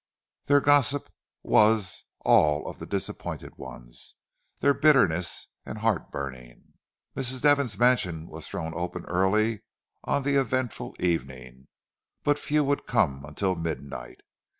Their 0.45 0.61
gossip 0.61 1.13
was 1.43 2.05
all 2.21 2.67
of 2.67 2.79
the 2.79 2.87
disappointed 2.87 3.57
ones, 3.59 4.15
and 4.59 4.63
their 4.65 4.73
bitterness 4.73 5.47
and 5.63 5.77
heartburning. 5.77 6.73
Mrs. 7.15 7.43
Devon's 7.43 7.77
mansion 7.77 8.25
was 8.25 8.47
thrown 8.47 8.73
open 8.73 9.05
early 9.05 9.61
on 10.03 10.23
the 10.23 10.37
eventful 10.37 10.95
evening, 10.99 11.67
but 12.23 12.39
few 12.39 12.63
would 12.63 12.87
come 12.87 13.23
until 13.23 13.55
midnight. 13.55 14.21